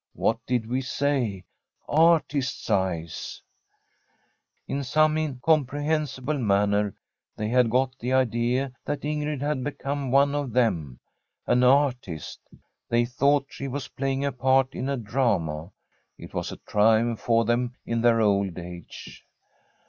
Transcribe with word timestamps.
* 0.07 0.13
What 0.25 0.39
did 0.47 0.65
we 0.67 0.81
say? 0.81 1.43
Artist's 1.87 2.71
eyes!' 2.71 3.39
In 4.67 4.83
some 4.83 5.15
incomprehensible 5.15 6.39
manner 6.39 6.95
they 7.37 7.49
had 7.49 7.69
got 7.69 7.95
the 7.99 8.11
idea 8.11 8.71
that 8.83 9.03
Ingrid 9.03 9.41
had 9.41 9.63
become 9.63 10.09
one 10.09 10.33
of 10.33 10.53
them, 10.53 10.99
an 11.45 11.63
artist. 11.63 12.39
They 12.89 13.05
thought 13.05 13.45
she 13.53 13.67
was 13.67 13.89
playing 13.89 14.25
a 14.25 14.31
part 14.31 14.73
in 14.73 14.89
a 14.89 14.97
drama. 14.97 15.71
It 16.17 16.33
was 16.33 16.51
a 16.51 16.57
triumph 16.67 17.19
for 17.19 17.45
them 17.45 17.75
in 17.85 18.01
their 18.01 18.21
old 18.21 18.57
age. 18.57 19.23